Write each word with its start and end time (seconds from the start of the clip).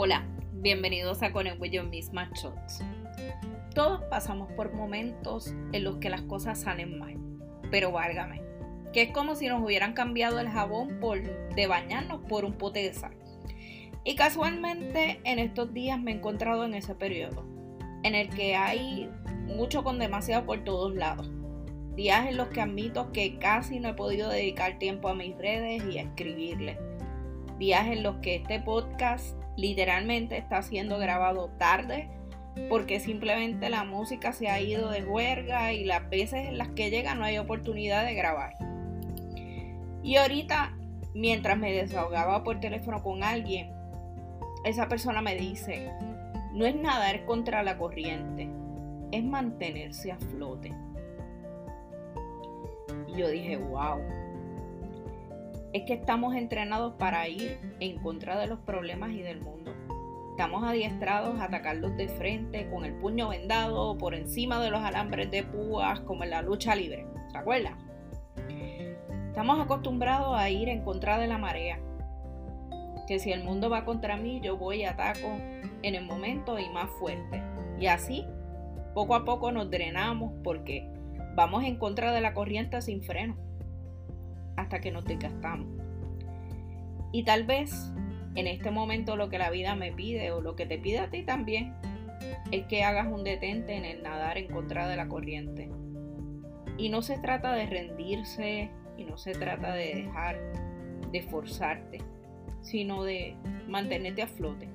Hola, 0.00 0.24
bienvenidos 0.52 1.24
a 1.24 1.32
Con 1.32 1.46
Yo 1.72 1.82
Misma 1.82 2.30
Shots. 2.32 2.84
Todos 3.74 4.00
pasamos 4.04 4.48
por 4.52 4.72
momentos 4.72 5.52
en 5.72 5.82
los 5.82 5.96
que 5.96 6.08
las 6.08 6.22
cosas 6.22 6.60
salen 6.60 7.00
mal, 7.00 7.16
pero 7.72 7.90
válgame, 7.90 8.40
que 8.92 9.02
es 9.02 9.10
como 9.10 9.34
si 9.34 9.48
nos 9.48 9.60
hubieran 9.60 9.94
cambiado 9.94 10.38
el 10.38 10.48
jabón 10.48 11.00
por, 11.00 11.20
de 11.52 11.66
bañarnos 11.66 12.20
por 12.28 12.44
un 12.44 12.52
pote 12.52 12.78
de 12.78 12.94
sal. 12.94 13.16
Y 14.04 14.14
casualmente 14.14 15.20
en 15.24 15.40
estos 15.40 15.74
días 15.74 16.00
me 16.00 16.12
he 16.12 16.14
encontrado 16.14 16.64
en 16.64 16.74
ese 16.74 16.94
periodo, 16.94 17.44
en 18.04 18.14
el 18.14 18.28
que 18.28 18.54
hay 18.54 19.10
mucho 19.48 19.82
con 19.82 19.98
demasiado 19.98 20.46
por 20.46 20.62
todos 20.62 20.94
lados. 20.94 21.28
Días 21.96 22.28
en 22.28 22.36
los 22.36 22.46
que 22.50 22.60
admito 22.60 23.10
que 23.10 23.40
casi 23.40 23.80
no 23.80 23.88
he 23.88 23.94
podido 23.94 24.30
dedicar 24.30 24.78
tiempo 24.78 25.08
a 25.08 25.14
mis 25.16 25.36
redes 25.36 25.82
y 25.92 25.98
a 25.98 26.02
escribirles. 26.02 26.78
Días 27.58 27.88
en 27.88 28.04
los 28.04 28.18
que 28.18 28.36
este 28.36 28.60
podcast 28.60 29.37
literalmente 29.58 30.38
está 30.38 30.62
siendo 30.62 30.98
grabado 30.98 31.50
tarde 31.58 32.08
porque 32.68 33.00
simplemente 33.00 33.68
la 33.70 33.82
música 33.84 34.32
se 34.32 34.48
ha 34.48 34.60
ido 34.60 34.88
de 34.90 35.04
huelga 35.04 35.72
y 35.72 35.84
las 35.84 36.08
veces 36.08 36.46
en 36.46 36.58
las 36.58 36.68
que 36.68 36.90
llega 36.90 37.16
no 37.16 37.24
hay 37.24 37.38
oportunidad 37.38 38.04
de 38.04 38.14
grabar. 38.14 38.54
Y 40.02 40.16
ahorita, 40.16 40.76
mientras 41.12 41.58
me 41.58 41.72
desahogaba 41.72 42.44
por 42.44 42.60
teléfono 42.60 43.02
con 43.02 43.24
alguien, 43.24 43.72
esa 44.64 44.88
persona 44.88 45.22
me 45.22 45.34
dice, 45.34 45.90
no 46.52 46.64
es 46.64 46.76
nadar 46.76 47.24
contra 47.24 47.64
la 47.64 47.78
corriente, 47.78 48.48
es 49.10 49.24
mantenerse 49.24 50.12
a 50.12 50.18
flote. 50.18 50.72
Y 53.08 53.18
yo 53.18 53.28
dije, 53.28 53.56
wow, 53.56 53.98
es 55.72 55.82
que 55.84 55.94
estamos 55.94 56.34
entrenados 56.34 56.94
para 56.94 57.28
ir 57.28 57.58
en 57.80 57.98
contra 57.98 58.38
de 58.38 58.46
los 58.46 58.58
problemas 58.60 59.10
y 59.10 59.20
del 59.20 59.40
mundo. 59.40 59.74
Estamos 60.30 60.62
adiestrados 60.64 61.38
a 61.40 61.44
atacarlos 61.44 61.96
de 61.96 62.08
frente 62.08 62.70
con 62.70 62.84
el 62.84 62.94
puño 62.94 63.28
vendado 63.28 63.98
por 63.98 64.14
encima 64.14 64.62
de 64.62 64.70
los 64.70 64.80
alambres 64.80 65.30
de 65.30 65.42
púas 65.42 66.00
como 66.00 66.24
en 66.24 66.30
la 66.30 66.42
lucha 66.42 66.74
libre. 66.74 67.06
¿Se 67.32 67.38
acuerdan? 67.38 67.76
Estamos 69.26 69.60
acostumbrados 69.60 70.36
a 70.38 70.48
ir 70.48 70.68
en 70.68 70.82
contra 70.82 71.18
de 71.18 71.26
la 71.26 71.38
marea. 71.38 71.80
Que 73.06 73.18
si 73.18 73.32
el 73.32 73.44
mundo 73.44 73.68
va 73.68 73.84
contra 73.84 74.16
mí, 74.16 74.40
yo 74.42 74.56
voy 74.56 74.82
y 74.82 74.84
ataco 74.84 75.28
en 75.82 75.94
el 75.94 76.04
momento 76.04 76.58
y 76.58 76.68
más 76.70 76.88
fuerte. 76.98 77.42
Y 77.78 77.86
así, 77.86 78.24
poco 78.94 79.14
a 79.14 79.24
poco 79.24 79.52
nos 79.52 79.70
drenamos 79.70 80.32
porque 80.42 80.88
vamos 81.34 81.64
en 81.64 81.76
contra 81.76 82.12
de 82.12 82.20
la 82.20 82.32
corriente 82.32 82.80
sin 82.80 83.02
freno 83.02 83.47
hasta 84.58 84.80
que 84.80 84.90
nos 84.90 85.04
desgastamos. 85.04 85.68
Y 87.12 87.24
tal 87.24 87.44
vez 87.44 87.92
en 88.34 88.46
este 88.46 88.70
momento 88.70 89.16
lo 89.16 89.28
que 89.28 89.38
la 89.38 89.50
vida 89.50 89.74
me 89.74 89.92
pide 89.92 90.32
o 90.32 90.40
lo 90.40 90.56
que 90.56 90.66
te 90.66 90.78
pide 90.78 90.98
a 90.98 91.10
ti 91.10 91.22
también 91.22 91.74
es 92.50 92.66
que 92.66 92.82
hagas 92.82 93.06
un 93.06 93.24
detente 93.24 93.74
en 93.74 93.84
el 93.84 94.02
nadar 94.02 94.36
en 94.36 94.48
contra 94.48 94.88
de 94.88 94.96
la 94.96 95.08
corriente. 95.08 95.70
Y 96.76 96.90
no 96.90 97.02
se 97.02 97.18
trata 97.18 97.52
de 97.52 97.66
rendirse 97.66 98.70
y 98.96 99.04
no 99.04 99.16
se 99.16 99.32
trata 99.32 99.72
de 99.72 99.94
dejar 99.94 100.38
de 101.12 101.22
forzarte, 101.22 101.98
sino 102.60 103.04
de 103.04 103.36
mantenerte 103.68 104.22
a 104.22 104.26
flote, 104.26 104.68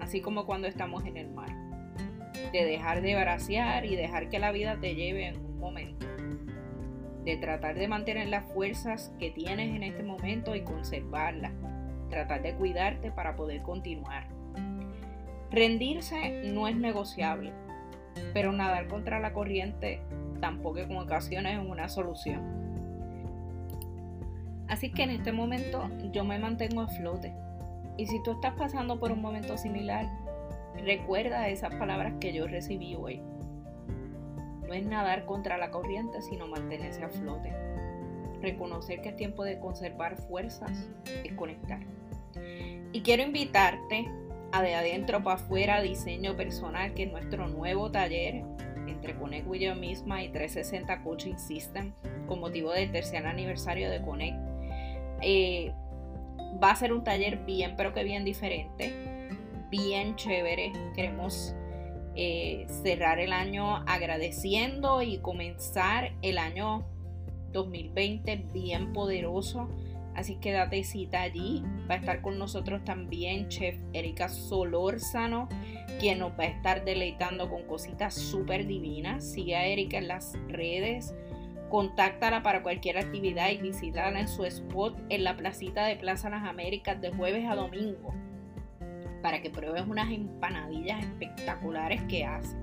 así 0.00 0.20
como 0.20 0.46
cuando 0.46 0.66
estamos 0.66 1.04
en 1.04 1.16
el 1.16 1.30
mar. 1.30 1.50
De 2.52 2.64
dejar 2.64 3.02
de 3.02 3.14
bracear 3.14 3.86
y 3.86 3.94
dejar 3.94 4.28
que 4.28 4.38
la 4.38 4.52
vida 4.52 4.78
te 4.80 4.94
lleve 4.94 5.26
en 5.26 5.36
un 5.36 5.58
momento 5.58 6.06
de 7.24 7.36
tratar 7.36 7.76
de 7.76 7.88
mantener 7.88 8.28
las 8.28 8.44
fuerzas 8.52 9.12
que 9.18 9.30
tienes 9.30 9.74
en 9.74 9.82
este 9.82 10.02
momento 10.02 10.54
y 10.54 10.62
conservarlas, 10.62 11.52
tratar 12.10 12.42
de 12.42 12.54
cuidarte 12.54 13.10
para 13.10 13.36
poder 13.36 13.62
continuar. 13.62 14.26
Rendirse 15.50 16.42
no 16.52 16.66
es 16.66 16.76
negociable, 16.76 17.52
pero 18.32 18.52
nadar 18.52 18.88
contra 18.88 19.20
la 19.20 19.32
corriente 19.32 20.00
tampoco 20.40 20.78
en 20.78 20.96
ocasiones 20.96 21.58
es 21.58 21.66
una 21.66 21.88
solución. 21.88 22.40
Así 24.68 24.90
que 24.90 25.02
en 25.02 25.10
este 25.10 25.32
momento 25.32 25.90
yo 26.12 26.24
me 26.24 26.38
mantengo 26.38 26.80
a 26.80 26.88
flote. 26.88 27.34
Y 27.98 28.06
si 28.06 28.22
tú 28.22 28.32
estás 28.32 28.54
pasando 28.54 28.98
por 28.98 29.12
un 29.12 29.20
momento 29.20 29.58
similar, 29.58 30.06
recuerda 30.82 31.48
esas 31.48 31.74
palabras 31.74 32.14
que 32.18 32.32
yo 32.32 32.46
recibí 32.46 32.96
hoy 32.96 33.22
no 34.72 34.78
es 34.78 34.86
nadar 34.86 35.26
contra 35.26 35.58
la 35.58 35.70
corriente, 35.70 36.22
sino 36.22 36.46
mantenerse 36.46 37.04
a 37.04 37.10
flote. 37.10 37.52
Reconocer 38.40 39.02
que 39.02 39.10
es 39.10 39.16
tiempo 39.16 39.44
de 39.44 39.58
conservar 39.58 40.16
fuerzas 40.16 40.88
es 41.24 41.32
conectar. 41.34 41.80
Y 42.90 43.02
quiero 43.02 43.22
invitarte 43.22 44.08
a 44.50 44.62
de 44.62 44.74
adentro 44.74 45.22
para 45.22 45.36
afuera 45.36 45.82
diseño 45.82 46.38
personal, 46.38 46.94
que 46.94 47.02
es 47.02 47.12
nuestro 47.12 47.48
nuevo 47.48 47.90
taller 47.90 48.44
entre 48.86 49.14
Connect 49.14 49.46
with 49.46 49.60
yo 49.60 49.74
misma 49.74 50.22
y 50.22 50.30
360 50.30 51.02
Coaching 51.02 51.36
System 51.36 51.92
con 52.26 52.40
motivo 52.40 52.72
del 52.72 52.90
tercer 52.90 53.26
aniversario 53.26 53.90
de 53.90 54.00
Connect. 54.00 54.38
Eh, 55.20 55.72
va 56.62 56.70
a 56.70 56.76
ser 56.76 56.94
un 56.94 57.04
taller 57.04 57.44
bien, 57.44 57.74
pero 57.76 57.92
que 57.92 58.04
bien 58.04 58.24
diferente, 58.24 58.94
bien 59.70 60.16
chévere. 60.16 60.72
Queremos 60.94 61.54
eh, 62.14 62.66
cerrar 62.82 63.20
el 63.20 63.32
año 63.32 63.76
agradeciendo 63.86 65.00
y 65.02 65.18
comenzar 65.18 66.12
el 66.22 66.38
año 66.38 66.84
2020 67.52 68.48
bien 68.52 68.92
poderoso. 68.92 69.68
Así 70.14 70.36
que 70.36 70.52
date 70.52 70.84
cita 70.84 71.22
allí. 71.22 71.62
Va 71.90 71.94
a 71.94 71.98
estar 71.98 72.20
con 72.20 72.38
nosotros 72.38 72.84
también 72.84 73.48
Chef 73.48 73.76
Erika 73.94 74.28
Solórzano, 74.28 75.48
quien 76.00 76.18
nos 76.18 76.32
va 76.32 76.44
a 76.44 76.48
estar 76.48 76.84
deleitando 76.84 77.48
con 77.48 77.62
cositas 77.62 78.14
súper 78.14 78.66
divinas. 78.66 79.24
Sigue 79.24 79.56
a 79.56 79.66
Erika 79.66 79.96
en 79.96 80.08
las 80.08 80.34
redes. 80.48 81.14
Contáctala 81.70 82.42
para 82.42 82.62
cualquier 82.62 82.98
actividad 82.98 83.50
y 83.50 83.56
visítala 83.56 84.20
en 84.20 84.28
su 84.28 84.44
spot 84.44 84.98
en 85.08 85.24
la 85.24 85.38
placita 85.38 85.86
de 85.86 85.96
Plaza 85.96 86.28
Las 86.28 86.46
Américas 86.46 87.00
de 87.00 87.10
jueves 87.10 87.48
a 87.48 87.54
domingo 87.54 88.14
para 89.22 89.40
que 89.40 89.50
pruebes 89.50 89.86
unas 89.86 90.10
empanadillas 90.10 91.04
espectaculares 91.04 92.02
que 92.04 92.24
hace. 92.24 92.56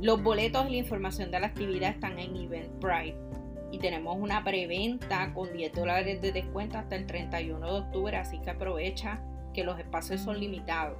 Los 0.00 0.22
boletos 0.22 0.66
y 0.66 0.70
la 0.70 0.76
información 0.76 1.30
de 1.30 1.40
la 1.40 1.48
actividad 1.48 1.90
están 1.90 2.18
en 2.18 2.36
Eventbrite 2.36 3.16
y 3.70 3.78
tenemos 3.78 4.16
una 4.16 4.44
preventa 4.44 5.32
con 5.34 5.52
10 5.52 5.72
dólares 5.72 6.20
de 6.20 6.32
descuento 6.32 6.78
hasta 6.78 6.94
el 6.94 7.06
31 7.06 7.66
de 7.66 7.78
octubre, 7.80 8.16
así 8.16 8.38
que 8.40 8.50
aprovecha 8.50 9.20
que 9.52 9.64
los 9.64 9.78
espacios 9.78 10.20
son 10.20 10.38
limitados. 10.38 10.98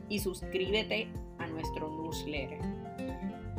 y 0.08 0.20
suscríbete 0.20 1.10
a 1.40 1.48
nuestro 1.48 1.90
newsletter. 1.90 2.60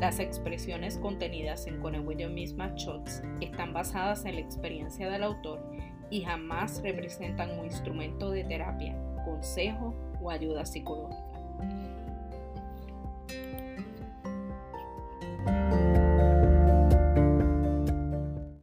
Las 0.01 0.19
expresiones 0.19 0.97
contenidas 0.97 1.67
en 1.67 1.83
Conegüello 1.83 2.31
Misma 2.31 2.73
Shots 2.77 3.23
están 3.43 3.75
basadas 3.75 4.25
en 4.25 4.37
la 4.37 4.41
experiencia 4.41 5.11
del 5.11 5.23
autor 5.23 5.63
y 6.09 6.23
jamás 6.23 6.81
representan 6.83 7.59
un 7.59 7.67
instrumento 7.67 8.31
de 8.31 8.45
terapia, 8.45 8.97
consejo 9.27 9.93
o 10.23 10.31
ayuda 10.31 10.65
psicológica. 10.65 11.27